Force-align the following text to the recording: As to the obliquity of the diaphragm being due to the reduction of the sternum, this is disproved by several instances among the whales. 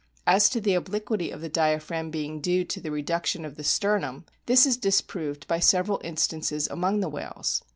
As 0.25 0.49
to 0.49 0.59
the 0.59 0.73
obliquity 0.73 1.29
of 1.29 1.41
the 1.41 1.47
diaphragm 1.47 2.09
being 2.09 2.41
due 2.41 2.65
to 2.65 2.81
the 2.81 2.89
reduction 2.89 3.45
of 3.45 3.55
the 3.55 3.63
sternum, 3.63 4.25
this 4.47 4.65
is 4.65 4.75
disproved 4.75 5.47
by 5.47 5.59
several 5.59 6.01
instances 6.03 6.67
among 6.71 7.01
the 7.01 7.09
whales. 7.09 7.61